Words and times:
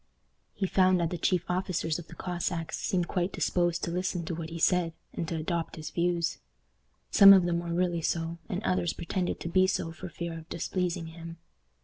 He 0.55 0.65
found 0.65 0.99
that 0.99 1.11
the 1.11 1.17
chief 1.19 1.43
officers 1.47 1.99
of 1.99 2.07
the 2.07 2.15
Cossacks 2.15 2.79
seemed 2.79 3.07
quite 3.07 3.31
disposed 3.31 3.83
to 3.83 3.91
listen 3.91 4.25
to 4.25 4.33
what 4.33 4.49
he 4.49 4.57
said, 4.57 4.93
and 5.13 5.27
to 5.27 5.35
adopt 5.35 5.75
his 5.75 5.91
views. 5.91 6.39
Some 7.11 7.33
of 7.33 7.43
them 7.45 7.59
were 7.59 7.71
really 7.71 8.01
so, 8.01 8.39
and 8.49 8.63
others 8.63 8.93
pretended 8.93 9.39
to 9.41 9.47
be 9.47 9.67
so 9.67 9.91
for 9.91 10.09
fear 10.09 10.35
of 10.39 10.49
displeasing 10.49 11.05
him. 11.13 11.37